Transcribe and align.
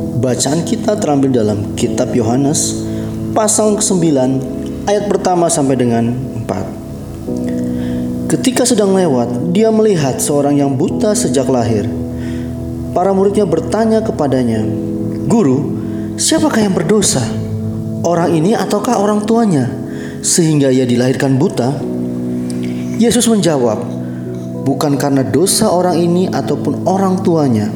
Bacaan 0.00 0.64
kita 0.64 0.96
terambil 0.96 1.28
dalam 1.28 1.76
kitab 1.76 2.16
Yohanes 2.16 2.88
pasal 3.36 3.76
ke-9 3.76 4.00
ayat 4.88 5.12
pertama 5.12 5.52
sampai 5.52 5.76
dengan 5.76 6.16
4. 6.48 8.30
Ketika 8.32 8.64
sedang 8.64 8.96
lewat, 8.96 9.52
dia 9.52 9.68
melihat 9.68 10.16
seorang 10.16 10.56
yang 10.56 10.72
buta 10.72 11.12
sejak 11.12 11.44
lahir. 11.52 11.84
Para 12.96 13.12
muridnya 13.12 13.44
bertanya 13.44 14.00
kepadanya, 14.00 14.64
"Guru, 15.28 15.76
siapakah 16.16 16.64
yang 16.64 16.72
berdosa? 16.72 17.20
Orang 18.00 18.32
ini 18.32 18.56
ataukah 18.56 18.96
orang 18.96 19.28
tuanya 19.28 19.68
sehingga 20.24 20.72
ia 20.72 20.88
dilahirkan 20.88 21.36
buta?" 21.36 21.76
Yesus 22.96 23.28
menjawab, 23.28 23.84
"Bukan 24.64 24.96
karena 24.96 25.26
dosa 25.26 25.68
orang 25.68 26.00
ini 26.00 26.24
ataupun 26.30 26.88
orang 26.88 27.20
tuanya, 27.20 27.68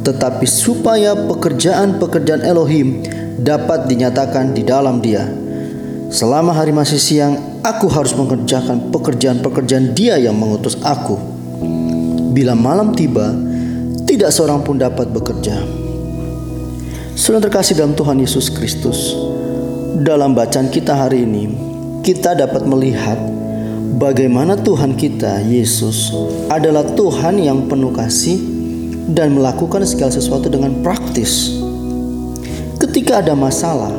tetapi 0.00 0.48
supaya 0.48 1.12
pekerjaan-pekerjaan 1.12 2.42
Elohim 2.44 3.04
dapat 3.40 3.88
dinyatakan 3.88 4.56
di 4.56 4.64
dalam 4.64 5.00
dia. 5.04 5.28
Selama 6.10 6.50
hari 6.50 6.74
masih 6.74 6.98
siang, 6.98 7.34
aku 7.62 7.86
harus 7.86 8.16
mengerjakan 8.16 8.90
pekerjaan-pekerjaan 8.90 9.94
dia 9.94 10.18
yang 10.18 10.34
mengutus 10.34 10.74
aku. 10.82 11.14
Bila 12.34 12.56
malam 12.58 12.96
tiba, 12.96 13.30
tidak 14.08 14.34
seorang 14.34 14.64
pun 14.66 14.80
dapat 14.80 15.06
bekerja. 15.12 15.54
Sudah 17.14 17.38
terkasih 17.38 17.78
dalam 17.78 17.94
Tuhan 17.94 18.18
Yesus 18.18 18.50
Kristus, 18.50 19.14
dalam 20.02 20.34
bacaan 20.34 20.72
kita 20.72 20.96
hari 20.96 21.22
ini, 21.22 21.52
kita 22.00 22.32
dapat 22.34 22.64
melihat 22.64 23.20
bagaimana 24.00 24.56
Tuhan 24.56 24.96
kita, 24.96 25.44
Yesus, 25.46 26.10
adalah 26.48 26.82
Tuhan 26.96 27.38
yang 27.38 27.68
penuh 27.68 27.92
kasih 27.92 28.59
dan 29.10 29.34
melakukan 29.34 29.82
segala 29.82 30.14
sesuatu 30.14 30.46
dengan 30.46 30.80
praktis. 30.86 31.58
Ketika 32.80 33.20
ada 33.20 33.34
masalah, 33.34 33.92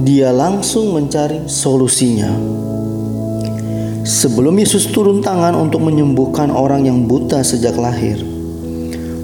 dia 0.00 0.32
langsung 0.32 0.96
mencari 0.96 1.44
solusinya. 1.50 2.32
Sebelum 4.00 4.56
Yesus 4.56 4.88
turun 4.88 5.20
tangan 5.20 5.52
untuk 5.52 5.84
menyembuhkan 5.84 6.48
orang 6.48 6.88
yang 6.88 7.04
buta 7.04 7.44
sejak 7.44 7.76
lahir, 7.76 8.24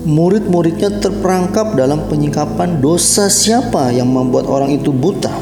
murid-muridnya 0.05 1.01
terperangkap 1.01 1.75
dalam 1.75 2.05
penyikapan 2.07 2.79
dosa 2.79 3.27
siapa 3.33 3.91
yang 3.91 4.13
membuat 4.13 4.47
orang 4.47 4.77
itu 4.77 4.93
buta. 4.93 5.33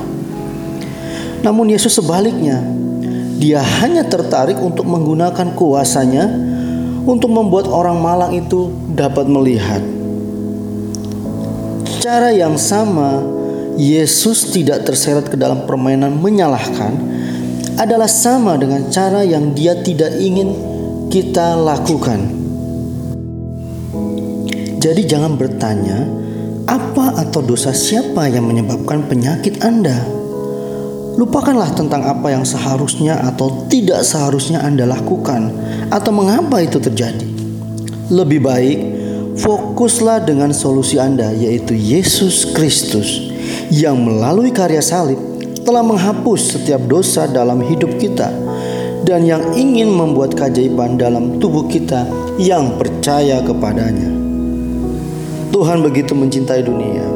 Namun 1.44 1.74
Yesus 1.74 1.98
sebaliknya, 1.98 2.64
dia 3.36 3.60
hanya 3.82 4.06
tertarik 4.06 4.56
untuk 4.56 4.88
menggunakan 4.88 5.52
kuasanya 5.52 6.30
untuk 7.04 7.28
membuat 7.28 7.68
orang 7.68 8.00
malang 8.00 8.32
itu 8.32 8.72
dapat 8.92 9.28
melihat. 9.28 9.80
Cara 12.00 12.32
yang 12.32 12.56
sama, 12.60 13.20
Yesus 13.80 14.52
tidak 14.52 14.84
terseret 14.88 15.28
ke 15.28 15.36
dalam 15.40 15.64
permainan 15.64 16.16
menyalahkan 16.20 16.92
adalah 17.80 18.08
sama 18.08 18.54
dengan 18.60 18.86
cara 18.92 19.24
yang 19.24 19.56
Dia 19.56 19.80
tidak 19.80 20.16
ingin 20.20 20.52
kita 21.08 21.56
lakukan. 21.56 22.44
Jadi, 24.78 25.00
jangan 25.08 25.40
bertanya, 25.40 26.04
"Apa 26.68 27.24
atau 27.24 27.40
dosa 27.40 27.72
siapa 27.72 28.28
yang 28.28 28.44
menyebabkan 28.44 29.08
penyakit 29.08 29.64
Anda?" 29.64 29.96
Lupakanlah 31.14 31.70
tentang 31.78 32.02
apa 32.02 32.34
yang 32.34 32.42
seharusnya 32.42 33.22
atau 33.22 33.70
tidak 33.70 34.02
seharusnya 34.02 34.60
Anda 34.60 34.82
lakukan, 34.82 35.46
atau 35.90 36.12
mengapa 36.12 36.60
itu 36.60 36.80
terjadi. 36.80 37.26
Lebih 38.12 38.40
baik 38.44 38.78
fokuslah 39.40 40.22
dengan 40.28 40.54
solusi 40.54 41.00
Anda, 41.00 41.32
yaitu 41.34 41.74
Yesus 41.74 42.52
Kristus, 42.54 43.32
yang 43.72 44.00
melalui 44.04 44.54
karya 44.54 44.84
salib 44.84 45.18
telah 45.64 45.80
menghapus 45.80 46.60
setiap 46.60 46.84
dosa 46.84 47.24
dalam 47.24 47.64
hidup 47.64 47.96
kita, 47.96 48.28
dan 49.08 49.24
yang 49.24 49.42
ingin 49.56 49.88
membuat 49.88 50.36
keajaiban 50.36 51.00
dalam 51.00 51.40
tubuh 51.40 51.66
kita 51.66 52.04
yang 52.36 52.76
percaya 52.76 53.40
kepadanya. 53.40 54.12
Tuhan 55.54 55.86
begitu 55.86 56.18
mencintai 56.18 56.66
dunia 56.66 57.06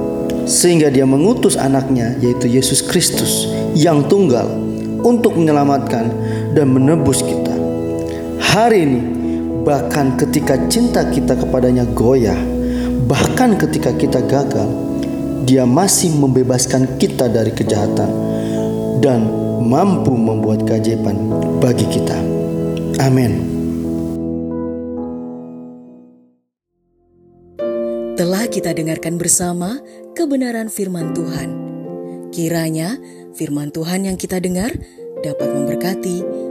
sehingga 0.48 0.88
dia 0.88 1.04
mengutus 1.04 1.60
anaknya 1.60 2.16
yaitu 2.24 2.48
Yesus 2.48 2.80
Kristus 2.80 3.44
yang 3.76 4.08
tunggal 4.08 4.48
untuk 5.04 5.36
menyelamatkan 5.36 6.08
dan 6.56 6.72
menebus 6.72 7.20
kita. 7.20 7.37
Hari 8.58 8.82
ini 8.82 9.00
bahkan 9.62 10.18
ketika 10.18 10.58
cinta 10.66 11.06
kita 11.06 11.38
kepadanya 11.38 11.86
goyah, 11.94 12.34
bahkan 13.06 13.54
ketika 13.54 13.94
kita 13.94 14.18
gagal, 14.26 14.66
dia 15.46 15.62
masih 15.62 16.10
membebaskan 16.18 16.98
kita 16.98 17.30
dari 17.30 17.54
kejahatan 17.54 18.10
dan 18.98 19.30
mampu 19.62 20.10
membuat 20.10 20.66
keajaiban 20.66 21.14
bagi 21.62 21.86
kita. 21.86 22.18
Amin. 22.98 23.46
Telah 28.18 28.50
kita 28.50 28.74
dengarkan 28.74 29.22
bersama 29.22 29.78
kebenaran 30.18 30.66
firman 30.66 31.14
Tuhan. 31.14 31.48
Kiranya 32.34 32.98
firman 33.38 33.70
Tuhan 33.70 34.10
yang 34.10 34.18
kita 34.18 34.42
dengar 34.42 34.74
dapat 35.22 35.46
memberkati, 35.46 36.47